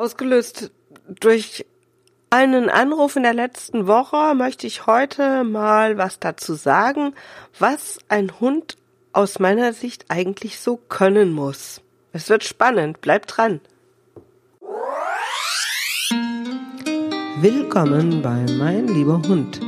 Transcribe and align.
Ausgelöst 0.00 0.70
durch 1.20 1.66
einen 2.30 2.70
Anruf 2.70 3.16
in 3.16 3.22
der 3.22 3.34
letzten 3.34 3.86
Woche 3.86 4.34
möchte 4.34 4.66
ich 4.66 4.86
heute 4.86 5.44
mal 5.44 5.98
was 5.98 6.18
dazu 6.18 6.54
sagen, 6.54 7.12
was 7.58 7.98
ein 8.08 8.40
Hund 8.40 8.78
aus 9.12 9.40
meiner 9.40 9.74
Sicht 9.74 10.06
eigentlich 10.08 10.58
so 10.58 10.78
können 10.88 11.34
muss. 11.34 11.82
Es 12.14 12.30
wird 12.30 12.44
spannend, 12.44 13.02
bleibt 13.02 13.36
dran. 13.36 13.60
Willkommen 17.42 18.22
bei 18.22 18.46
Mein 18.56 18.88
lieber 18.88 19.20
Hund. 19.28 19.60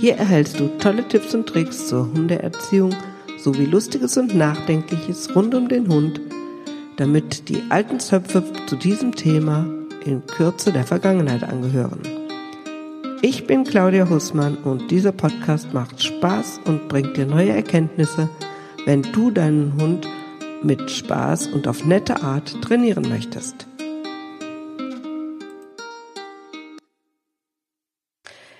Hier 0.00 0.16
erhältst 0.16 0.58
du 0.58 0.68
tolle 0.78 1.06
Tipps 1.06 1.34
und 1.34 1.46
Tricks 1.46 1.88
zur 1.88 2.06
Hundeerziehung 2.06 2.94
sowie 3.36 3.66
lustiges 3.66 4.16
und 4.16 4.34
nachdenkliches 4.34 5.36
rund 5.36 5.54
um 5.54 5.68
den 5.68 5.88
Hund 5.88 6.22
damit 6.98 7.48
die 7.48 7.62
alten 7.70 8.00
Zöpfe 8.00 8.44
zu 8.66 8.76
diesem 8.76 9.14
Thema 9.14 9.66
in 10.04 10.26
Kürze 10.26 10.72
der 10.72 10.84
Vergangenheit 10.84 11.44
angehören. 11.44 12.02
Ich 13.22 13.46
bin 13.46 13.64
Claudia 13.64 14.08
Hussmann 14.08 14.58
und 14.58 14.90
dieser 14.90 15.12
Podcast 15.12 15.72
macht 15.72 16.02
Spaß 16.02 16.60
und 16.66 16.88
bringt 16.88 17.16
dir 17.16 17.26
neue 17.26 17.50
Erkenntnisse, 17.50 18.28
wenn 18.84 19.02
du 19.02 19.30
deinen 19.30 19.80
Hund 19.80 20.08
mit 20.62 20.90
Spaß 20.90 21.48
und 21.48 21.68
auf 21.68 21.84
nette 21.84 22.22
Art 22.22 22.60
trainieren 22.62 23.08
möchtest. 23.08 23.66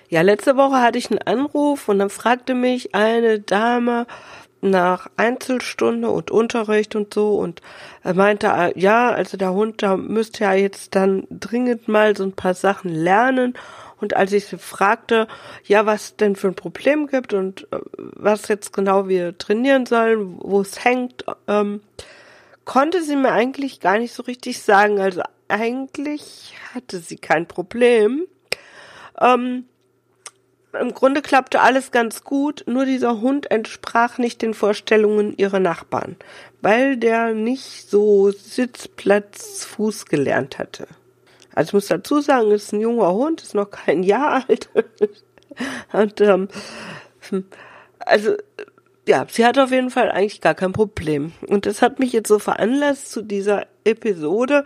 Ja, 0.07 0.21
letzte 0.21 0.57
Woche 0.57 0.81
hatte 0.81 0.97
ich 0.97 1.11
einen 1.11 1.21
Anruf 1.21 1.87
und 1.87 1.99
dann 1.99 2.09
fragte 2.09 2.55
mich 2.55 2.95
eine 2.95 3.39
Dame, 3.39 4.07
nach 4.61 5.09
Einzelstunde 5.17 6.09
und 6.09 6.31
Unterricht 6.31 6.95
und 6.95 7.13
so 7.13 7.35
und 7.35 7.61
er 8.03 8.13
meinte, 8.13 8.47
äh, 8.47 8.79
ja, 8.79 9.09
also 9.09 9.37
der 9.37 9.53
Hund, 9.53 9.81
da 9.81 9.97
müsste 9.97 10.43
ja 10.43 10.53
jetzt 10.53 10.95
dann 10.95 11.27
dringend 11.29 11.87
mal 11.87 12.15
so 12.15 12.23
ein 12.23 12.33
paar 12.33 12.53
Sachen 12.53 12.89
lernen 12.89 13.55
und 14.01 14.15
als 14.15 14.31
ich 14.31 14.45
sie 14.45 14.57
fragte, 14.57 15.27
ja, 15.65 15.85
was 15.85 16.15
denn 16.15 16.35
für 16.35 16.47
ein 16.47 16.55
Problem 16.55 17.07
gibt 17.07 17.33
und 17.33 17.67
äh, 17.71 17.79
was 17.97 18.47
jetzt 18.47 18.73
genau 18.73 19.07
wir 19.07 19.37
trainieren 19.37 19.85
sollen, 19.85 20.37
wo 20.39 20.61
es 20.61 20.83
hängt, 20.83 21.25
ähm, 21.47 21.81
konnte 22.65 23.03
sie 23.03 23.15
mir 23.15 23.31
eigentlich 23.31 23.79
gar 23.79 23.97
nicht 23.97 24.13
so 24.13 24.23
richtig 24.23 24.61
sagen. 24.61 24.99
Also 24.99 25.21
eigentlich 25.47 26.55
hatte 26.73 26.99
sie 26.99 27.17
kein 27.17 27.47
Problem. 27.47 28.25
Ähm, 29.19 29.65
im 30.79 30.93
Grunde 30.93 31.21
klappte 31.21 31.61
alles 31.61 31.91
ganz 31.91 32.23
gut, 32.23 32.63
nur 32.67 32.85
dieser 32.85 33.21
Hund 33.21 33.49
entsprach 33.49 34.17
nicht 34.17 34.41
den 34.41 34.53
Vorstellungen 34.53 35.35
ihrer 35.37 35.59
Nachbarn, 35.59 36.15
weil 36.61 36.97
der 36.97 37.33
nicht 37.33 37.89
so 37.89 38.31
Sitzplatz 38.31 39.65
Fuß 39.65 40.05
gelernt 40.05 40.59
hatte. 40.59 40.87
Also 41.55 41.69
ich 41.69 41.73
muss 41.73 41.87
dazu 41.87 42.21
sagen, 42.21 42.51
es 42.51 42.65
ist 42.65 42.73
ein 42.73 42.81
junger 42.81 43.11
Hund, 43.13 43.41
ist 43.41 43.55
noch 43.55 43.71
kein 43.71 44.03
Jahr 44.03 44.45
alt. 44.47 44.69
Und 45.91 46.21
ähm, 46.21 46.47
also 47.99 48.35
ja, 49.07 49.25
sie 49.27 49.45
hat 49.45 49.57
auf 49.57 49.71
jeden 49.71 49.89
Fall 49.89 50.11
eigentlich 50.11 50.39
gar 50.39 50.53
kein 50.53 50.71
Problem. 50.71 51.33
Und 51.47 51.65
das 51.65 51.81
hat 51.81 51.97
mich 51.97 52.13
jetzt 52.13 52.27
so 52.27 52.37
veranlasst 52.37 53.11
zu 53.11 53.23
dieser 53.23 53.65
Episode, 53.83 54.63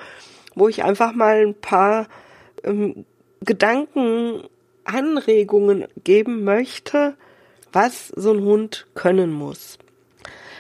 wo 0.54 0.68
ich 0.68 0.84
einfach 0.84 1.14
mal 1.14 1.46
ein 1.46 1.56
paar 1.56 2.08
ähm, 2.64 3.06
Gedanken 3.40 4.44
Anregungen 4.86 5.88
geben 6.04 6.44
möchte, 6.44 7.16
was 7.72 8.10
so 8.10 8.34
ein 8.34 8.42
Hund 8.42 8.88
können 8.94 9.32
muss. 9.32 9.78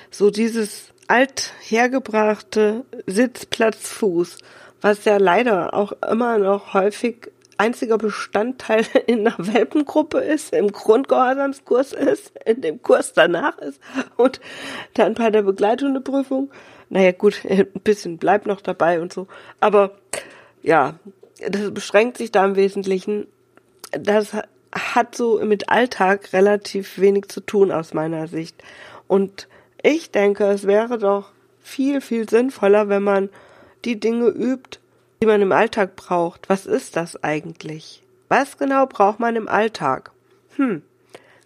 So 0.10 0.30
dieses 0.30 0.94
althergebrachte 1.08 2.86
Sitzplatzfuß, 3.08 4.38
was 4.82 5.06
ja 5.06 5.18
leider 5.18 5.74
auch 5.74 5.94
immer 6.10 6.38
noch 6.38 6.74
häufig 6.74 7.32
einziger 7.58 7.98
Bestandteil 7.98 8.86
in 9.08 9.28
einer 9.28 9.36
Welpengruppe 9.38 10.20
ist, 10.20 10.54
im 10.54 10.72
Grundgehorsamskurs 10.72 11.94
ist, 11.94 12.34
in 12.46 12.62
dem 12.62 12.82
Kurs 12.82 13.14
danach 13.14 13.58
ist 13.60 13.80
und 14.17 14.39
dann 14.94 15.14
bei 15.14 15.30
der 15.30 15.44
Begleithundeprüfung. 15.44 16.52
Naja, 16.89 17.12
gut, 17.12 17.42
ein 17.50 17.67
bisschen 17.83 18.17
bleibt 18.17 18.45
noch 18.45 18.62
dabei 18.62 19.02
und 19.02 19.14
so. 19.14 19.28
Aber 19.60 19.92
ja, 20.62 20.95
das 21.48 21.73
beschränkt 21.73 22.17
sich 22.17 22.32
da 22.32 22.45
im 22.45 22.56
Wesentlichen 22.56 23.28
das 23.99 24.33
hat 24.71 25.15
so 25.15 25.39
mit 25.43 25.70
Alltag 25.70 26.33
relativ 26.33 26.99
wenig 26.99 27.27
zu 27.27 27.42
tun 27.42 27.71
aus 27.71 27.93
meiner 27.93 28.27
Sicht. 28.27 28.61
Und 29.08 29.48
ich 29.81 30.11
denke, 30.11 30.45
es 30.45 30.65
wäre 30.65 30.98
doch 30.98 31.31
viel, 31.61 32.02
viel 32.02 32.30
sinnvoller, 32.30 32.89
wenn 32.89 33.03
man 33.03 33.30
die 33.86 33.99
Dinge 33.99 34.27
übt, 34.27 34.80
die 35.21 35.27
man 35.27 35.42
im 35.42 35.52
Alltag 35.52 35.95
braucht. 35.95 36.49
Was 36.49 36.65
ist 36.65 36.95
das 36.95 37.23
eigentlich? 37.23 38.03
Was 38.30 38.58
genau 38.58 38.86
braucht 38.86 39.20
man 39.20 39.36
im 39.36 39.48
Alltag? 39.48 40.11
Hm, 40.55 40.82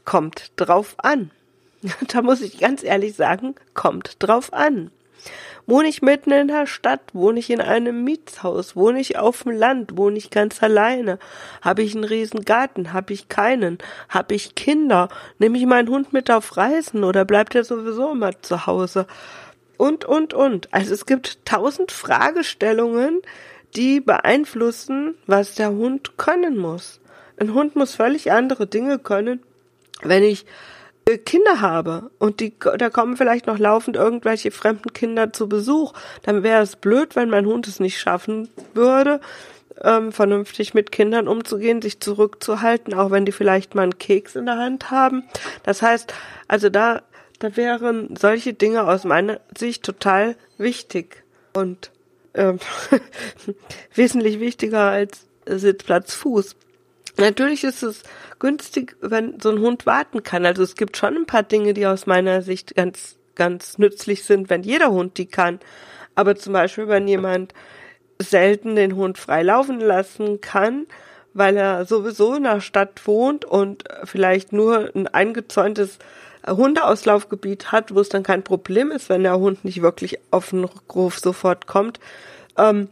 kommt 0.06 0.52
drauf 0.56 0.96
an. 0.98 1.32
da 2.08 2.22
muss 2.22 2.42
ich 2.42 2.60
ganz 2.60 2.84
ehrlich 2.84 3.16
sagen, 3.16 3.56
kommt 3.74 4.16
drauf 4.20 4.54
an. 4.54 4.92
Wohne 5.70 5.90
ich 5.90 6.02
mitten 6.02 6.32
in 6.32 6.48
der 6.48 6.66
Stadt? 6.66 7.02
Wohne 7.12 7.40
ich 7.40 7.50
in 7.50 7.60
einem 7.60 8.06
Mietshaus? 8.06 8.78
Wohne 8.78 9.02
ich 9.02 9.18
auf 9.18 9.44
dem 9.44 9.52
Land? 9.52 9.98
Wohne 9.98 10.18
ich 10.18 10.30
ganz 10.30 10.64
alleine? 10.64 11.20
Habe 11.62 11.84
ich 11.84 11.94
einen 11.94 12.06
riesen 12.06 12.46
Garten? 12.46 12.94
Habe 12.94 13.12
ich 13.12 13.28
keinen? 13.28 13.78
Habe 14.08 14.34
ich 14.34 14.56
Kinder? 14.56 15.10
Nehme 15.40 15.58
ich 15.58 15.66
meinen 15.66 15.90
Hund 15.90 16.14
mit 16.14 16.32
auf 16.32 16.56
Reisen 16.56 17.04
oder 17.04 17.26
bleibt 17.26 17.54
er 17.54 17.66
sowieso 17.66 18.14
immer 18.14 18.42
zu 18.42 18.66
Hause? 18.66 19.08
Und, 19.76 20.06
und, 20.06 20.34
und. 20.34 20.74
Also 20.74 20.94
es 20.94 21.06
gibt 21.06 21.46
tausend 21.46 21.92
Fragestellungen, 21.92 23.22
die 23.76 24.00
beeinflussen, 24.00 25.16
was 25.26 25.56
der 25.56 25.72
Hund 25.72 26.18
können 26.18 26.56
muss. 26.58 27.02
Ein 27.38 27.54
Hund 27.54 27.76
muss 27.76 27.94
völlig 27.94 28.32
andere 28.32 28.68
Dinge 28.68 29.00
können, 29.00 29.44
wenn 30.02 30.24
ich 30.24 30.46
Kinder 31.16 31.62
habe 31.62 32.12
und 32.20 32.42
die, 32.42 32.54
da 32.78 32.90
kommen 32.90 33.16
vielleicht 33.16 33.48
noch 33.48 33.60
laufend 33.60 33.96
irgendwelche 33.96 34.52
fremden 34.52 34.92
Kinder 34.92 35.32
zu 35.32 35.48
Besuch, 35.48 35.94
dann 36.24 36.44
wäre 36.44 36.62
es 36.62 36.76
blöd, 36.76 37.16
wenn 37.16 37.30
mein 37.30 37.46
Hund 37.46 37.68
es 37.68 37.80
nicht 37.80 37.98
schaffen 37.98 38.50
würde, 38.74 39.22
ähm, 39.82 40.12
vernünftig 40.12 40.74
mit 40.74 40.92
Kindern 40.92 41.30
umzugehen, 41.30 41.82
sich 41.82 42.02
zurückzuhalten, 42.02 42.94
auch 42.94 43.12
wenn 43.12 43.26
die 43.26 43.32
vielleicht 43.32 43.74
mal 43.74 43.84
einen 43.84 43.98
Keks 43.98 44.36
in 44.36 44.48
der 44.48 44.58
Hand 44.58 44.92
haben. 44.92 45.24
Das 45.64 45.82
heißt, 45.82 46.14
also 46.50 46.70
da, 46.70 47.04
da 47.40 47.56
wären 47.56 48.16
solche 48.18 48.54
Dinge 48.54 48.86
aus 48.86 49.06
meiner 49.06 49.40
Sicht 49.58 49.84
total 49.84 50.36
wichtig 50.58 51.24
und 51.54 51.92
ähm, 52.34 52.60
wesentlich 53.96 54.40
wichtiger 54.40 54.90
als 54.90 55.26
Sitzplatz 55.46 56.14
Fuß. 56.16 56.56
Natürlich 57.18 57.64
ist 57.64 57.84
es 57.84 58.04
günstig, 58.40 58.96
wenn 59.02 59.40
so 59.40 59.50
ein 59.50 59.60
Hund 59.60 59.86
warten 59.86 60.24
kann. 60.24 60.46
Also 60.46 60.64
es 60.64 60.76
gibt 60.76 60.98
schon 60.98 61.16
ein 61.16 61.26
paar 61.26 61.44
Dinge, 61.44 61.74
die 61.74 61.88
aus 61.88 62.06
meiner 62.06 62.42
Sicht 62.42 62.76
ganz, 62.76 63.18
ganz 63.36 63.78
nützlich 63.78 64.24
sind, 64.24 64.50
wenn 64.50 64.64
jeder 64.64 64.92
Hund 64.92 65.18
die 65.18 65.26
kann. 65.26 65.60
Aber 66.16 66.36
zum 66.36 66.54
Beispiel, 66.54 66.88
wenn 66.88 67.08
jemand 67.08 67.54
selten 68.20 68.76
den 68.76 68.96
Hund 68.96 69.18
frei 69.18 69.44
laufen 69.44 69.80
lassen 69.80 70.42
kann, 70.42 70.86
weil 71.34 71.58
er 71.58 71.86
sowieso 71.86 72.36
in 72.36 72.44
der 72.44 72.62
Stadt 72.62 73.06
wohnt 73.06 73.46
und 73.46 73.84
vielleicht 74.04 74.54
nur 74.54 74.90
ein 74.96 75.08
eingezäuntes 75.08 76.00
Hundeauslaufgebiet 76.48 77.72
hat, 77.72 77.94
wo 77.94 78.00
es 78.00 78.10
dann 78.10 78.24
kein 78.24 78.44
Problem 78.44 78.92
ist, 78.92 79.10
wenn 79.10 79.24
der 79.24 79.38
Hund 79.38 79.66
nicht 79.66 79.82
wirklich 79.82 80.20
auf 80.32 80.50
den 80.50 80.64
Rückruf 80.64 81.20
sofort 81.20 81.68
kommt, 81.68 82.00
ähm, 82.58 82.90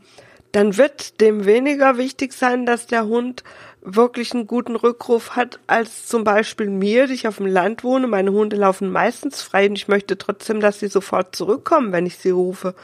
dann 0.52 0.78
wird 0.78 1.20
dem 1.22 1.46
weniger 1.46 1.98
wichtig 1.98 2.34
sein, 2.34 2.66
dass 2.66 2.88
der 2.88 3.06
Hund 3.06 3.44
wirklich 3.86 4.34
einen 4.34 4.48
guten 4.48 4.76
Rückruf 4.76 5.36
hat, 5.36 5.60
als 5.68 6.08
zum 6.08 6.24
Beispiel 6.24 6.70
mir, 6.70 7.08
die 7.08 7.14
ich 7.14 7.28
auf 7.28 7.38
dem 7.38 7.46
Land 7.46 7.84
wohne. 7.84 8.08
Meine 8.08 8.32
Hunde 8.32 8.56
laufen 8.56 8.92
meistens 8.92 9.42
frei 9.42 9.70
und 9.70 9.78
ich 9.78 9.88
möchte 9.88 10.18
trotzdem, 10.18 10.60
dass 10.60 10.80
sie 10.80 10.88
sofort 10.88 11.36
zurückkommen, 11.36 11.92
wenn 11.92 12.06
ich 12.06 12.18
sie 12.18 12.32
rufe. 12.32 12.76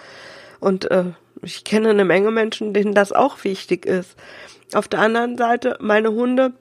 Und 0.60 0.90
äh, 0.92 1.06
ich 1.42 1.64
kenne 1.64 1.90
eine 1.90 2.06
Menge 2.06 2.32
Menschen, 2.32 2.74
denen 2.74 2.94
das 2.94 3.12
auch 3.12 3.44
wichtig 3.44 3.86
ist. 3.86 4.16
Auf 4.74 4.88
der 4.88 5.00
anderen 5.00 5.38
Seite, 5.38 5.78
meine 5.82 6.12
Hunde, 6.12 6.54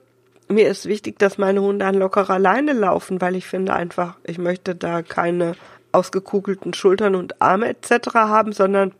mir 0.49 0.69
ist 0.69 0.87
wichtig, 0.87 1.19
dass 1.19 1.38
meine 1.38 1.62
Hunde 1.62 1.85
an 1.85 1.94
lockerer 1.94 2.38
Leine 2.38 2.73
laufen, 2.73 3.20
weil 3.20 3.37
ich 3.37 3.47
finde 3.47 3.75
einfach, 3.75 4.17
ich 4.25 4.38
möchte 4.38 4.75
da 4.75 5.03
keine 5.03 5.55
ausgekugelten 5.93 6.75
Schultern 6.75 7.14
und 7.14 7.41
Arme 7.41 7.69
etc. 7.69 8.14
haben, 8.14 8.53
sondern 8.53 8.93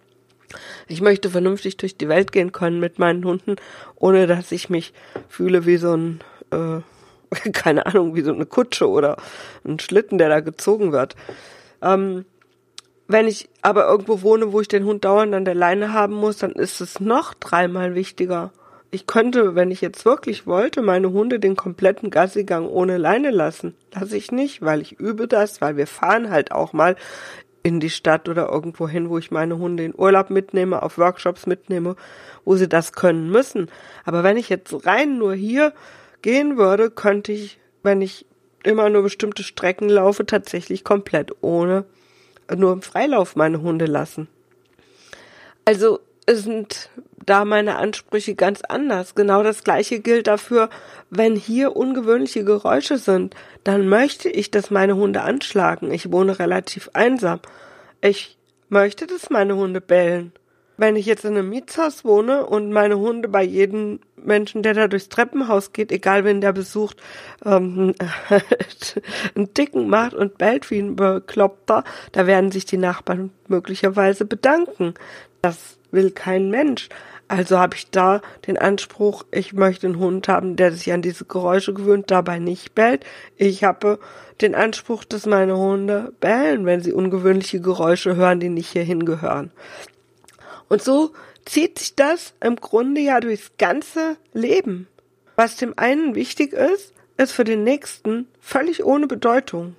ich 0.89 1.01
möchte 1.01 1.31
vernünftig 1.31 1.77
durch 1.77 1.97
die 1.97 2.09
Welt 2.09 2.33
gehen 2.33 2.53
können 2.53 2.81
mit 2.81 2.99
meinen 2.99 3.25
Hunden, 3.25 3.57
ohne 3.97 4.27
dass 4.27 4.53
ich 4.53 4.71
mich 4.71 4.93
fühle 5.29 5.67
wie 5.67 5.77
so 5.77 5.97
ein, 5.97 6.21
äh, 6.51 7.51
keine 7.53 7.87
Ahnung, 7.87 8.15
wie 8.15 8.23
so 8.23 8.33
eine 8.33 8.47
Kutsche 8.47 8.89
oder 8.89 9.17
ein 9.65 9.79
Schlitten, 9.79 10.19
der 10.19 10.29
da 10.29 10.41
gezogen 10.41 10.93
wird. 10.93 11.17
Ähm, 11.83 12.25
wenn 13.09 13.27
ich 13.27 13.49
aber 13.63 13.89
irgendwo 13.89 14.23
wohne, 14.23 14.53
wo 14.53 14.61
ich 14.61 14.69
den 14.69 14.85
Hund 14.85 15.05
dauernd 15.05 15.35
an 15.35 15.45
der 15.45 15.57
Leine 15.57 15.93
haben 15.93 16.15
muss, 16.15 16.39
dann 16.39 16.53
ist 16.53 16.81
es 16.81 17.01
noch 17.01 17.35
dreimal 17.35 17.97
wichtiger. 17.97 18.53
Ich 18.93 19.07
könnte, 19.07 19.55
wenn 19.55 19.71
ich 19.71 19.81
jetzt 19.81 20.05
wirklich 20.05 20.47
wollte, 20.47 20.81
meine 20.83 21.11
Hunde 21.11 21.41
den 21.41 21.57
kompletten 21.57 22.11
Gassigang 22.11 22.69
ohne 22.69 22.99
Leine 22.99 23.31
lassen. 23.31 23.75
Lasse 23.93 24.17
ich 24.17 24.31
nicht, 24.31 24.63
weil 24.63 24.81
ich 24.81 24.93
übe 24.99 25.27
das, 25.27 25.61
weil 25.61 25.77
wir 25.77 25.89
fahren 25.89 26.31
halt 26.31 26.53
auch 26.53 26.73
mal 26.73 26.97
in 27.63 27.81
die 27.81 27.91
Stadt 27.91 28.29
oder 28.29 28.49
irgendwo 28.49 28.89
hin, 28.89 29.11
wo 29.11 29.19
ich 29.19 29.31
meine 29.31 29.59
Hunde 29.59 29.85
in 29.85 29.95
Urlaub 29.97 30.31
mitnehme, 30.31 30.83
auf 30.83 30.99
Workshops 30.99 31.47
mitnehme, 31.47 31.97
wo 32.45 32.57
sie 32.57 32.69
das 32.69 32.93
können 32.93 33.31
müssen. 33.31 33.71
Aber 34.05 34.23
wenn 34.23 34.37
ich 34.37 34.49
jetzt 34.49 34.87
rein 34.87 35.19
nur 35.19 35.35
hier 35.35 35.73
gehen 36.23 36.57
würde, 36.57 36.91
könnte 36.91 37.33
ich, 37.33 37.59
wenn 37.83 38.01
ich 38.01 38.27
immer 38.63 38.89
nur 38.89 39.03
bestimmte 39.03 39.43
Strecken 39.43 39.89
laufe, 39.89 40.27
tatsächlich 40.27 40.85
komplett 40.85 41.33
ohne 41.41 41.85
nur 42.55 42.73
im 42.73 42.83
Freilauf 42.83 43.37
meine 43.37 43.61
Hunde 43.63 43.87
lassen. 43.87 44.29
Also 45.65 46.01
sind 46.29 46.91
da 47.27 47.45
meine 47.45 47.77
Ansprüche 47.77 48.35
ganz 48.35 48.63
anders. 48.63 49.15
Genau 49.15 49.43
das 49.43 49.65
gleiche 49.65 50.01
gilt 50.01 50.27
dafür, 50.27 50.71
wenn 51.11 51.37
hier 51.37 51.77
ungewöhnliche 51.77 52.45
Geräusche 52.45 52.99
sind, 52.99 53.35
dann 53.65 53.89
möchte 53.89 54.29
ich, 54.29 54.51
dass 54.51 54.71
meine 54.71 54.97
Hunde 54.97 55.23
anschlagen. 55.23 55.93
Ich 55.93 56.11
wohne 56.11 56.39
relativ 56.39 56.91
einsam. 56.93 57.41
Ich 58.01 58.39
möchte, 58.69 59.07
dass 59.07 59.31
meine 59.31 59.57
Hunde 59.57 59.81
bellen. 59.81 60.33
Wenn 60.77 60.97
ich 60.97 61.05
jetzt 61.05 61.27
in 61.27 61.37
einem 61.37 61.51
Mietshaus 61.51 62.07
wohne 62.07 62.47
und 62.47 62.73
meine 62.73 62.99
Hunde 62.99 63.29
bei 63.29 63.43
jedem 63.43 64.01
Menschen, 64.17 64.63
der 64.63 64.73
da 64.73 64.89
durchs 64.89 65.11
Treppenhaus 65.11 65.75
geht, 65.75 65.93
egal 65.93 66.25
wen 66.25 66.41
der 66.41 66.55
besucht, 66.55 66.97
ähm, 67.45 67.95
einen 69.35 69.53
Dicken 69.53 69.89
macht 69.91 70.15
und 70.15 70.39
bellt 70.39 70.71
wie 70.71 70.79
ein 70.79 70.97
Bekloppter, 70.97 71.85
da 72.13 72.27
werden 72.27 72.51
sich 72.51 72.65
die 72.65 72.79
Nachbarn 72.79 73.31
möglicherweise 73.47 74.25
bedanken. 74.25 74.95
Das 75.43 75.77
will 75.91 76.11
kein 76.11 76.51
Mensch. 76.51 76.89
Also 77.29 77.59
habe 77.59 77.77
ich 77.77 77.91
da 77.91 78.23
den 78.47 78.59
Anspruch, 78.59 79.25
ich 79.31 79.53
möchte 79.53 79.87
einen 79.87 79.99
Hund 79.99 80.27
haben, 80.27 80.57
der 80.57 80.73
sich 80.73 80.93
an 80.93 81.01
diese 81.01 81.25
Geräusche 81.25 81.73
gewöhnt, 81.73 82.11
dabei 82.11 82.41
nicht 82.41 82.75
bellt. 82.75 83.05
Ich 83.37 83.63
habe 83.63 84.01
den 84.41 84.55
Anspruch, 84.57 85.05
dass 85.05 85.27
meine 85.27 85.57
Hunde 85.57 86.13
bellen, 86.19 86.67
wenn 86.67 86.81
sie 86.81 86.93
ungewöhnliche 86.93 87.61
Geräusche 87.61 88.17
hören, 88.17 88.41
die 88.41 88.49
nicht 88.49 88.73
hierhin 88.73 89.05
gehören. 89.05 89.53
Und 90.69 90.83
so 90.83 91.13
zieht 91.45 91.79
sich 91.79 91.95
das 91.95 92.35
im 92.41 92.57
Grunde 92.57 93.01
ja 93.01 93.21
durchs 93.21 93.53
ganze 93.59 94.17
Leben. 94.33 94.89
Was 95.37 95.57
dem 95.57 95.75
einen 95.77 96.15
wichtig 96.15 96.53
ist, 96.53 96.93
ist 97.17 97.33
für 97.33 97.45
den 97.45 97.65
nächsten 97.65 98.27
völlig 98.41 98.85
ohne 98.85 99.07
Bedeutung. 99.07 99.77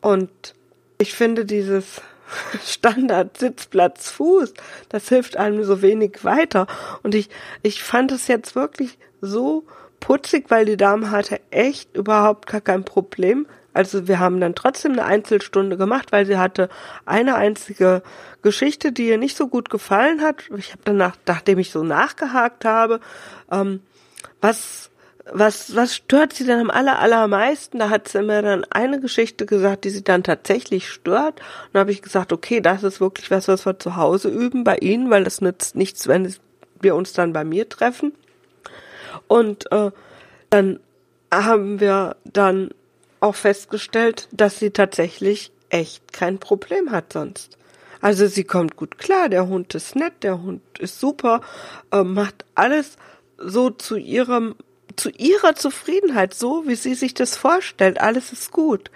Und 0.00 0.54
ich 0.98 1.14
finde 1.14 1.44
dieses 1.44 2.00
Standard 2.64 3.36
Sitzplatz 3.36 4.10
Fuß, 4.10 4.54
das 4.88 5.08
hilft 5.08 5.36
einem 5.36 5.64
so 5.64 5.82
wenig 5.82 6.24
weiter. 6.24 6.66
Und 7.02 7.14
ich, 7.14 7.28
ich 7.62 7.82
fand 7.82 8.12
es 8.12 8.28
jetzt 8.28 8.54
wirklich 8.54 8.98
so 9.20 9.64
putzig, 10.00 10.46
weil 10.48 10.64
die 10.64 10.76
Dame 10.76 11.10
hatte 11.10 11.40
echt 11.50 11.96
überhaupt 11.96 12.46
gar 12.46 12.60
kein 12.60 12.84
Problem. 12.84 13.46
Also 13.74 14.08
wir 14.08 14.18
haben 14.18 14.40
dann 14.40 14.54
trotzdem 14.54 14.92
eine 14.92 15.04
Einzelstunde 15.04 15.76
gemacht, 15.76 16.10
weil 16.10 16.26
sie 16.26 16.38
hatte 16.38 16.68
eine 17.04 17.36
einzige 17.36 18.02
Geschichte, 18.42 18.92
die 18.92 19.08
ihr 19.08 19.18
nicht 19.18 19.36
so 19.36 19.46
gut 19.46 19.70
gefallen 19.70 20.20
hat. 20.22 20.48
Ich 20.56 20.72
habe 20.72 20.82
danach, 20.84 21.16
nachdem 21.26 21.58
ich 21.58 21.70
so 21.70 21.82
nachgehakt 21.84 22.64
habe, 22.64 23.00
ähm, 23.52 23.80
was 24.40 24.90
was, 25.32 25.74
was 25.74 25.94
stört 25.94 26.32
sie 26.32 26.44
denn 26.44 26.60
am 26.60 26.70
aller, 26.70 26.98
allermeisten? 26.98 27.78
Da 27.78 27.90
hat 27.90 28.08
sie 28.08 28.22
mir 28.22 28.42
dann 28.42 28.64
eine 28.70 29.00
Geschichte 29.00 29.46
gesagt, 29.46 29.84
die 29.84 29.90
sie 29.90 30.04
dann 30.04 30.22
tatsächlich 30.22 30.88
stört. 30.88 31.40
Und 31.40 31.74
da 31.74 31.80
habe 31.80 31.92
ich 31.92 32.02
gesagt, 32.02 32.32
okay, 32.32 32.60
das 32.60 32.82
ist 32.82 33.00
wirklich 33.00 33.30
was, 33.30 33.48
was 33.48 33.66
wir 33.66 33.78
zu 33.78 33.96
Hause 33.96 34.28
üben 34.28 34.64
bei 34.64 34.76
Ihnen, 34.78 35.10
weil 35.10 35.24
das 35.24 35.40
nützt 35.40 35.76
nichts, 35.76 36.08
wenn 36.08 36.34
wir 36.80 36.94
uns 36.94 37.12
dann 37.12 37.32
bei 37.32 37.44
mir 37.44 37.68
treffen. 37.68 38.12
Und 39.26 39.70
äh, 39.72 39.90
dann 40.50 40.80
haben 41.32 41.80
wir 41.80 42.16
dann 42.24 42.70
auch 43.20 43.34
festgestellt, 43.34 44.28
dass 44.32 44.58
sie 44.58 44.70
tatsächlich 44.70 45.52
echt 45.70 46.12
kein 46.12 46.38
Problem 46.38 46.90
hat 46.90 47.12
sonst. 47.12 47.58
Also 48.00 48.26
sie 48.28 48.44
kommt 48.44 48.76
gut 48.76 48.98
klar, 48.98 49.28
der 49.28 49.48
Hund 49.48 49.74
ist 49.74 49.96
nett, 49.96 50.22
der 50.22 50.40
Hund 50.40 50.62
ist 50.78 51.00
super, 51.00 51.40
äh, 51.90 52.04
macht 52.04 52.44
alles 52.54 52.96
so 53.38 53.70
zu 53.70 53.96
ihrem 53.96 54.54
zu 54.98 55.10
ihrer 55.10 55.54
Zufriedenheit, 55.54 56.34
so 56.34 56.66
wie 56.66 56.74
sie 56.74 56.94
sich 56.94 57.14
das 57.14 57.36
vorstellt. 57.36 58.00
Alles 58.00 58.32
ist 58.32 58.52
gut. 58.52 58.90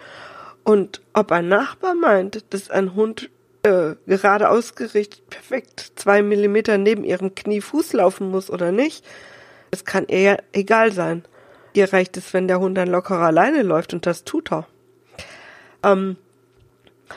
Und 0.65 1.01
ob 1.13 1.33
ein 1.33 1.49
Nachbar 1.49 1.95
meint, 1.95 2.45
dass 2.51 2.71
ein 2.71 2.95
Hund 2.95 3.31
äh, 3.63 3.95
gerade 4.07 4.51
ausgerichtet 4.51 5.29
perfekt 5.31 5.93
zwei 5.97 6.23
Millimeter 6.23 6.79
neben 6.79 7.05
ihrem 7.05 7.35
Knie 7.35 7.61
Fuß 7.61 7.93
laufen 7.95 8.31
muss 8.31 8.51
oder 8.51 8.73
nicht, 8.73 9.05
es 9.71 9.85
kann 9.85 10.07
ihr 10.09 10.21
ja 10.21 10.37
egal 10.53 10.93
sein. 10.93 11.25
Ihr 11.73 11.93
reicht 11.93 12.17
es, 12.17 12.35
wenn 12.35 12.49
der 12.49 12.61
Hund 12.61 12.77
dann 12.77 12.89
locker 12.89 13.19
alleine 13.19 13.63
läuft 13.63 13.95
und 13.95 14.05
das 14.05 14.25
tut 14.25 14.53
er. 14.53 14.67
Ähm, 15.83 16.17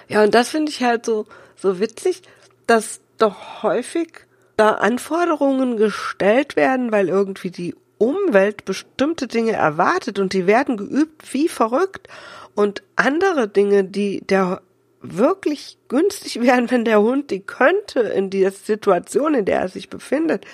ja, 0.07 0.23
und 0.23 0.33
das 0.33 0.49
finde 0.49 0.71
ich 0.71 0.83
halt 0.83 1.05
so, 1.05 1.25
so 1.55 1.79
witzig, 1.79 2.21
dass 2.67 3.01
doch 3.17 3.63
häufig 3.63 4.25
da 4.57 4.71
Anforderungen 4.71 5.77
gestellt 5.77 6.55
werden, 6.55 6.91
weil 6.91 7.09
irgendwie 7.09 7.51
die 7.51 7.75
Umwelt 7.97 8.65
bestimmte 8.65 9.27
Dinge 9.27 9.53
erwartet 9.53 10.19
und 10.19 10.33
die 10.33 10.47
werden 10.47 10.77
geübt 10.77 11.33
wie 11.33 11.47
verrückt 11.47 12.07
und 12.53 12.83
andere 12.95 13.47
Dinge, 13.47 13.83
die 13.83 14.21
der 14.21 14.62
wirklich 15.01 15.77
günstig 15.88 16.42
wären, 16.42 16.71
wenn 16.71 16.86
der 16.86 17.01
Hund 17.01 17.31
die 17.31 17.42
könnte 17.42 18.01
in 18.01 18.30
der 18.30 18.51
Situation, 18.51 19.33
in 19.33 19.45
der 19.45 19.62
er 19.62 19.69
sich 19.69 19.89
befindet, 19.89 20.45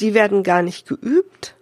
die 0.00 0.14
werden 0.14 0.42
gar 0.42 0.62
nicht 0.62 0.86
geübt. 0.86 1.54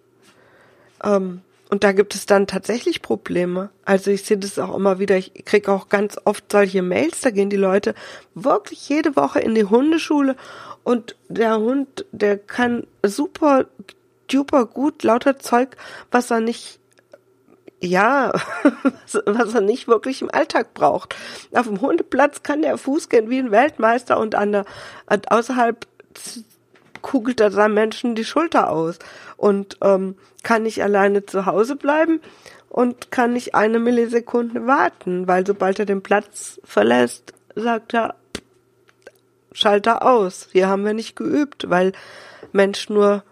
Ähm, 1.03 1.43
und 1.71 1.83
da 1.83 1.93
gibt 1.93 2.15
es 2.15 2.27
dann 2.27 2.47
tatsächlich 2.47 3.03
Probleme. 3.03 3.71
Also 3.85 4.11
ich 4.11 4.23
sehe 4.23 4.39
das 4.39 4.59
auch 4.59 4.77
immer 4.77 4.99
wieder, 4.99 5.17
ich 5.17 5.45
kriege 5.45 5.73
auch 5.73 5.89
ganz 5.89 6.17
oft 6.25 6.53
solche 6.53 6.83
Mails, 6.83 7.21
da 7.21 7.31
gehen 7.31 7.51
die 7.51 7.57
Leute 7.57 7.95
wirklich 8.35 8.89
jede 8.89 9.17
Woche 9.17 9.41
in 9.41 9.55
die 9.55 9.65
Hundeschule 9.65 10.37
und 10.85 11.17
der 11.29 11.59
Hund, 11.59 12.05
der 12.13 12.39
kann 12.39 12.87
super 13.03 13.67
duper 14.35 14.67
gut 14.67 15.03
lauter 15.03 15.39
Zeug, 15.39 15.77
was 16.11 16.31
er 16.31 16.41
nicht 16.41 16.81
ja, 17.81 18.33
was 19.27 19.55
er 19.55 19.61
nicht 19.61 19.89
wirklich 19.89 20.23
im 20.23 20.31
Alltag 20.31 20.73
braucht. 20.75 21.15
Auf 21.53 21.67
dem 21.67 21.81
Hundeplatz 21.81 22.43
kann 22.43 22.63
der 22.63 22.79
Fuß 22.79 23.09
gehen 23.09 23.29
wie 23.29 23.39
ein 23.39 23.51
Weltmeister 23.51 24.19
und 24.19 24.35
an 24.35 24.53
der, 24.53 24.65
außerhalb 25.29 25.87
kugelt 27.03 27.41
er 27.41 27.51
seinem 27.51 27.75
Menschen 27.75 28.15
die 28.15 28.25
Schulter 28.25 28.71
aus 28.71 28.99
und 29.37 29.77
ähm, 29.83 30.17
kann 30.43 30.63
nicht 30.63 30.83
alleine 30.83 31.27
zu 31.27 31.45
Hause 31.45 31.77
bleiben 31.77 32.21
und 32.71 33.11
kann 33.11 33.35
nicht 33.35 33.55
eine 33.55 33.79
Millisekunde 33.79 34.67
warten, 34.67 35.29
weil 35.29 35.47
sobald 35.47 35.79
er 35.79 35.87
den 35.87 36.03
Platz 36.03 36.61
verlässt, 36.65 37.35
sagt 37.55 37.93
er, 37.93 38.15
Schalter 39.53 40.05
aus. 40.05 40.49
Hier 40.51 40.69
haben 40.69 40.85
wir 40.85 40.95
nicht 40.95 41.15
geübt, 41.15 41.71
weil 41.71 41.93
Mensch 42.53 42.89
nur 42.89 43.23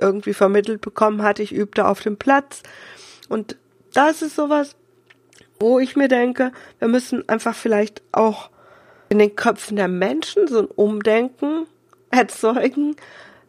irgendwie 0.00 0.34
vermittelt 0.34 0.80
bekommen 0.80 1.22
hatte, 1.22 1.42
ich 1.42 1.52
übte 1.52 1.86
auf 1.86 2.00
dem 2.00 2.16
Platz. 2.16 2.62
Und 3.28 3.56
das 3.92 4.22
ist 4.22 4.36
sowas, 4.36 4.76
wo 5.58 5.78
ich 5.78 5.96
mir 5.96 6.08
denke, 6.08 6.52
wir 6.78 6.88
müssen 6.88 7.28
einfach 7.28 7.54
vielleicht 7.54 8.02
auch 8.12 8.50
in 9.08 9.18
den 9.18 9.36
Köpfen 9.36 9.76
der 9.76 9.88
Menschen 9.88 10.48
so 10.48 10.60
ein 10.60 10.66
Umdenken 10.66 11.66
erzeugen, 12.10 12.96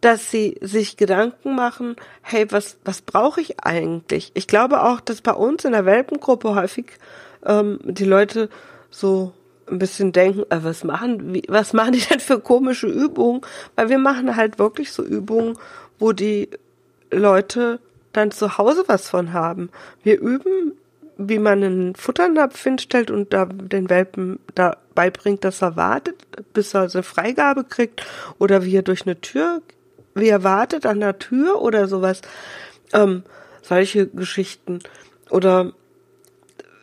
dass 0.01 0.30
sie 0.30 0.58
sich 0.62 0.98
Gedanken 0.98 1.56
machen, 1.56 1.96
hey, 2.22 2.46
was, 2.51 2.77
was 2.86 3.01
brauche 3.01 3.42
ich 3.42 3.60
eigentlich? 3.63 4.32
Ich 4.36 4.48
glaube 4.48 4.84
auch, 4.84 5.01
dass 5.01 5.22
bei 5.22 5.34
uns 5.34 5.66
in 5.66 5.72
der 5.72 5.86
Welpengruppe 5.86 6.54
häufig 6.56 6.92
ähm, 7.46 7.80
die 7.84 8.06
Leute 8.06 8.50
so 8.92 9.34
ein 9.70 9.80
bisschen 9.80 10.12
denken, 10.12 10.44
äh, 10.50 10.63
was 10.63 10.84
machen, 10.84 11.34
wie, 11.34 11.44
was 11.48 11.74
machen 11.74 11.94
die 11.94 12.00
denn 12.00 12.20
für 12.20 12.39
komische 12.39 12.88
Übungen? 12.88 13.42
Weil 13.75 13.89
wir 13.89 13.98
machen 13.98 14.36
halt 14.36 14.60
wirklich 14.60 14.92
so 14.92 15.04
Übungen, 15.04 15.58
wo 16.00 16.12
die 16.12 16.50
Leute 17.12 17.80
dann 18.13 18.32
zu 18.32 18.58
Hause 18.58 18.84
was 18.88 19.10
von 19.10 19.34
haben. 19.34 19.70
Wir 20.04 20.20
üben, 20.20 20.74
wie 21.18 21.39
man 21.39 21.63
einen 21.63 21.96
Futternapf 21.96 22.62
hinstellt 22.62 23.12
und 23.12 23.34
da 23.34 23.46
den 23.46 23.89
Welpen 23.89 24.39
da 24.56 24.77
beibringt, 24.96 25.44
dass 25.44 25.62
er 25.62 25.75
wartet, 25.75 26.16
bis 26.54 26.74
er 26.74 26.89
eine 26.94 27.04
Freigabe 27.04 27.63
kriegt 27.63 28.06
oder 28.39 28.63
wie 28.63 28.75
er 28.75 28.84
durch 28.84 29.06
eine 29.06 29.20
Tür, 29.20 29.62
wie 30.13 30.30
er 30.30 30.44
wartet 30.44 30.86
an 30.86 31.00
der 31.00 31.20
Tür 31.20 31.62
oder 31.62 31.88
sowas. 31.88 32.22
Ähm, 32.94 33.24
solche 33.62 34.08
Geschichten. 34.08 34.80
Oder 35.30 35.74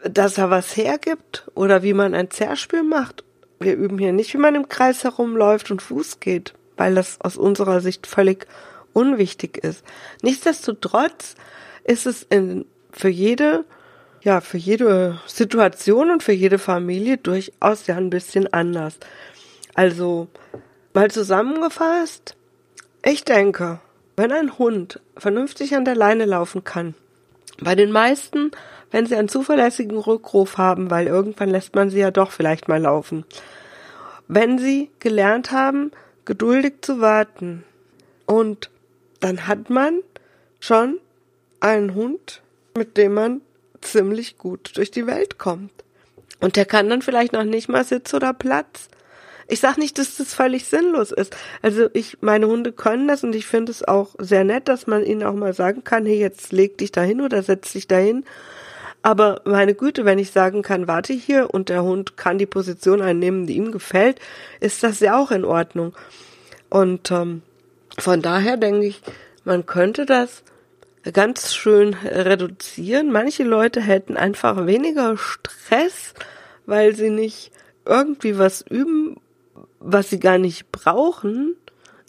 dass 0.04 0.38
er 0.38 0.50
was 0.50 0.76
hergibt 0.76 1.44
oder 1.54 1.82
wie 1.82 1.94
man 1.94 2.14
ein 2.14 2.30
Zerspiel 2.30 2.82
macht. 2.82 3.24
Wir 3.58 3.74
üben 3.74 3.98
hier 3.98 4.12
nicht, 4.12 4.34
wie 4.34 4.38
man 4.38 4.54
im 4.54 4.68
Kreis 4.68 5.04
herumläuft 5.04 5.70
und 5.70 5.80
Fuß 5.80 6.20
geht, 6.20 6.54
weil 6.76 6.94
das 6.94 7.20
aus 7.20 7.36
unserer 7.36 7.80
Sicht 7.80 8.06
völlig 8.06 8.46
unwichtig 8.94 9.58
ist. 9.58 9.84
Nichtsdestotrotz 10.22 11.34
ist 11.84 12.06
es 12.06 12.22
in, 12.22 12.64
für 12.90 13.10
jede, 13.10 13.64
ja, 14.22 14.40
für 14.40 14.56
jede 14.56 15.20
Situation 15.26 16.10
und 16.10 16.22
für 16.22 16.32
jede 16.32 16.58
Familie 16.58 17.18
durchaus 17.18 17.86
ja 17.86 17.96
ein 17.96 18.10
bisschen 18.10 18.50
anders. 18.52 18.96
Also, 19.74 20.28
mal 20.94 21.10
zusammengefasst, 21.10 22.36
ich 23.04 23.24
denke, 23.24 23.80
wenn 24.16 24.32
ein 24.32 24.58
Hund 24.58 25.00
vernünftig 25.16 25.74
an 25.76 25.84
der 25.84 25.96
Leine 25.96 26.24
laufen 26.24 26.64
kann, 26.64 26.94
bei 27.60 27.74
den 27.74 27.92
meisten, 27.92 28.52
wenn 28.90 29.06
sie 29.06 29.16
einen 29.16 29.28
zuverlässigen 29.28 29.98
Rückruf 29.98 30.56
haben, 30.56 30.90
weil 30.90 31.06
irgendwann 31.06 31.50
lässt 31.50 31.74
man 31.74 31.90
sie 31.90 31.98
ja 31.98 32.10
doch 32.10 32.30
vielleicht 32.30 32.68
mal 32.68 32.80
laufen, 32.80 33.24
wenn 34.28 34.58
sie 34.58 34.90
gelernt 35.00 35.50
haben, 35.50 35.90
geduldig 36.24 36.74
zu 36.80 37.00
warten. 37.00 37.64
Und 38.26 38.70
dann 39.24 39.46
hat 39.46 39.70
man 39.70 40.00
schon 40.60 41.00
einen 41.60 41.94
Hund, 41.94 42.42
mit 42.76 42.98
dem 42.98 43.14
man 43.14 43.40
ziemlich 43.80 44.36
gut 44.36 44.72
durch 44.76 44.90
die 44.90 45.06
Welt 45.06 45.38
kommt. 45.38 45.72
Und 46.40 46.56
der 46.56 46.66
kann 46.66 46.90
dann 46.90 47.00
vielleicht 47.00 47.32
noch 47.32 47.44
nicht 47.44 47.70
mal 47.70 47.84
Sitz 47.84 48.12
oder 48.12 48.34
Platz. 48.34 48.90
Ich 49.48 49.60
sag 49.60 49.78
nicht, 49.78 49.96
dass 49.96 50.16
das 50.16 50.34
völlig 50.34 50.66
sinnlos 50.66 51.10
ist. 51.10 51.34
Also 51.62 51.88
ich, 51.94 52.18
meine 52.20 52.48
Hunde 52.48 52.72
können 52.72 53.08
das 53.08 53.24
und 53.24 53.34
ich 53.34 53.46
finde 53.46 53.72
es 53.72 53.82
auch 53.82 54.14
sehr 54.18 54.44
nett, 54.44 54.68
dass 54.68 54.86
man 54.86 55.02
ihnen 55.02 55.22
auch 55.22 55.32
mal 55.32 55.54
sagen 55.54 55.84
kann, 55.84 56.04
hey, 56.04 56.18
jetzt 56.18 56.52
leg 56.52 56.76
dich 56.76 56.92
dahin 56.92 57.22
oder 57.22 57.42
setz 57.42 57.72
dich 57.72 57.88
dahin. 57.88 58.26
Aber 59.00 59.40
meine 59.46 59.74
Güte, 59.74 60.04
wenn 60.04 60.18
ich 60.18 60.32
sagen 60.32 60.60
kann, 60.60 60.86
warte 60.86 61.14
hier 61.14 61.48
und 61.50 61.70
der 61.70 61.82
Hund 61.82 62.18
kann 62.18 62.36
die 62.36 62.44
Position 62.44 63.00
einnehmen, 63.00 63.46
die 63.46 63.56
ihm 63.56 63.72
gefällt, 63.72 64.20
ist 64.60 64.82
das 64.82 65.00
ja 65.00 65.18
auch 65.18 65.30
in 65.30 65.46
Ordnung. 65.46 65.94
Und 66.68 67.10
ähm, 67.10 67.40
von 67.98 68.22
daher 68.22 68.56
denke 68.56 68.86
ich, 68.86 69.00
man 69.44 69.66
könnte 69.66 70.06
das 70.06 70.42
ganz 71.12 71.54
schön 71.54 71.94
reduzieren. 71.94 73.12
Manche 73.12 73.44
Leute 73.44 73.80
hätten 73.80 74.16
einfach 74.16 74.66
weniger 74.66 75.16
Stress, 75.16 76.14
weil 76.66 76.94
sie 76.94 77.10
nicht 77.10 77.52
irgendwie 77.84 78.38
was 78.38 78.62
üben, 78.62 79.20
was 79.80 80.10
sie 80.10 80.18
gar 80.18 80.38
nicht 80.38 80.72
brauchen, 80.72 81.56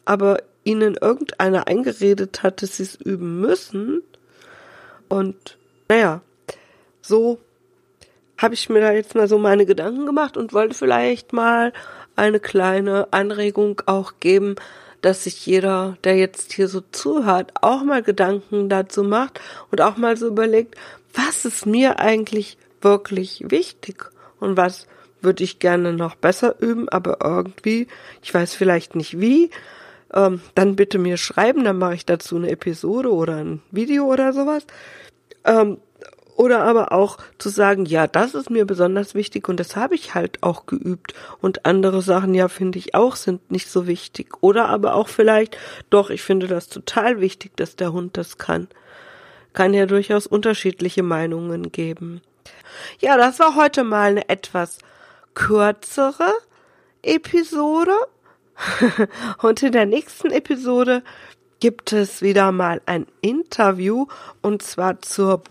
aber 0.05 0.41
ihnen 0.63 0.95
irgendeiner 0.95 1.67
eingeredet 1.67 2.41
hat, 2.41 2.61
dass 2.61 2.77
sie 2.77 2.83
es 2.83 2.95
üben 2.95 3.41
müssen. 3.41 4.01
Und 5.09 5.57
naja, 5.89 6.21
so 7.01 7.39
habe 8.37 8.53
ich 8.53 8.69
mir 8.69 8.81
da 8.81 8.91
jetzt 8.91 9.15
mal 9.15 9.27
so 9.27 9.37
meine 9.37 9.65
Gedanken 9.65 10.05
gemacht 10.05 10.37
und 10.37 10.53
wollte 10.53 10.73
vielleicht 10.73 11.33
mal 11.33 11.73
eine 12.15 12.39
kleine 12.39 13.07
Anregung 13.11 13.81
auch 13.85 14.13
geben, 14.19 14.55
dass 15.05 15.23
sich 15.23 15.45
jeder, 15.45 15.97
der 16.03 16.17
jetzt 16.17 16.53
hier 16.53 16.67
so 16.67 16.81
zuhört, 16.91 17.53
auch 17.61 17.83
mal 17.83 18.01
Gedanken 18.01 18.69
dazu 18.69 19.03
macht 19.03 19.39
und 19.69 19.79
auch 19.79 19.97
mal 19.97 20.17
so 20.17 20.25
überlegt, 20.25 20.73
was 21.13 21.45
ist 21.45 21.67
mir 21.67 21.99
eigentlich 21.99 22.57
wirklich 22.81 23.43
wichtig 23.47 24.05
und 24.39 24.57
was 24.57 24.87
würde 25.21 25.43
ich 25.43 25.59
gerne 25.59 25.93
noch 25.93 26.15
besser 26.15 26.59
üben, 26.59 26.89
aber 26.89 27.19
irgendwie, 27.23 27.87
ich 28.23 28.33
weiß 28.33 28.55
vielleicht 28.55 28.95
nicht 28.95 29.19
wie, 29.19 29.51
ähm, 30.11 30.41
dann 30.55 30.75
bitte 30.75 30.97
mir 30.97 31.17
schreiben, 31.17 31.63
dann 31.63 31.77
mache 31.77 31.93
ich 31.93 32.07
dazu 32.07 32.37
eine 32.37 32.49
Episode 32.49 33.13
oder 33.13 33.35
ein 33.35 33.61
Video 33.69 34.05
oder 34.05 34.33
sowas. 34.33 34.65
Ähm, 35.43 35.77
oder 36.35 36.63
aber 36.63 36.91
auch 36.91 37.17
zu 37.37 37.49
sagen, 37.49 37.85
ja, 37.85 38.07
das 38.07 38.35
ist 38.35 38.49
mir 38.49 38.65
besonders 38.65 39.15
wichtig 39.15 39.47
und 39.47 39.59
das 39.59 39.75
habe 39.75 39.95
ich 39.95 40.15
halt 40.15 40.43
auch 40.43 40.65
geübt. 40.65 41.13
Und 41.41 41.65
andere 41.65 42.01
Sachen, 42.01 42.33
ja, 42.33 42.49
finde 42.49 42.77
ich 42.77 42.93
auch, 42.93 43.15
sind 43.15 43.49
nicht 43.49 43.69
so 43.69 43.87
wichtig. 43.87 44.33
Oder 44.41 44.67
aber 44.67 44.95
auch 44.95 45.07
vielleicht, 45.07 45.57
doch, 45.89 46.09
ich 46.09 46.21
finde 46.21 46.47
das 46.47 46.67
total 46.67 47.21
wichtig, 47.21 47.55
dass 47.55 47.77
der 47.77 47.93
Hund 47.93 48.17
das 48.17 48.37
kann. 48.37 48.67
Kann 49.53 49.73
ja 49.73 49.85
durchaus 49.85 50.27
unterschiedliche 50.27 51.03
Meinungen 51.03 51.71
geben. 51.71 52.21
Ja, 52.99 53.15
das 53.15 53.39
war 53.39 53.55
heute 53.55 53.85
mal 53.85 54.09
eine 54.09 54.27
etwas 54.27 54.79
kürzere 55.35 56.33
Episode. 57.01 57.93
und 59.41 59.63
in 59.63 59.71
der 59.71 59.85
nächsten 59.85 60.31
Episode 60.31 61.01
gibt 61.59 61.93
es 61.93 62.21
wieder 62.21 62.51
mal 62.51 62.81
ein 62.85 63.07
Interview 63.21 64.07
und 64.41 64.61
zwar 64.61 65.01
zur 65.01 65.41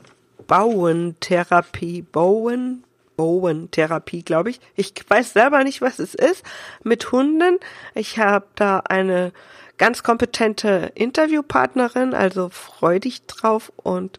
Bauentherapie, 0.47 2.03
Bowen, 2.03 2.85
Bowen-Therapie, 3.17 4.23
glaube 4.23 4.51
ich. 4.51 4.61
Ich 4.77 4.95
weiß 5.07 5.33
selber 5.33 5.65
nicht, 5.65 5.81
was 5.81 5.99
es 5.99 6.15
ist 6.15 6.45
mit 6.83 7.13
Hunden. 7.13 7.59
Ich 7.95 8.19
habe 8.19 8.47
da 8.57 8.81
eine 8.81 9.33
ganz 9.79 10.03
kompetente 10.03 10.93
Interviewpartnerin, 10.95 12.15
also 12.15 12.49
freu 12.49 12.99
dich 12.99 13.27
drauf 13.27 13.73
und 13.77 14.19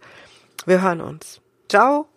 wir 0.66 0.82
hören 0.82 1.02
uns. 1.02 1.42
Ciao. 1.70 2.08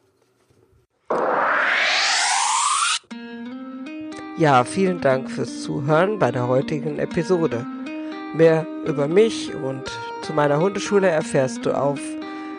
Ja, 4.36 4.62
vielen 4.64 5.00
Dank 5.00 5.30
fürs 5.30 5.62
Zuhören 5.62 6.18
bei 6.18 6.30
der 6.30 6.46
heutigen 6.46 6.98
Episode. 6.98 7.66
Mehr 8.34 8.66
über 8.84 9.08
mich 9.08 9.54
und 9.54 9.84
zu 10.22 10.32
meiner 10.32 10.60
Hundeschule 10.60 11.08
erfährst 11.08 11.66
du 11.66 11.72
auf 11.72 11.98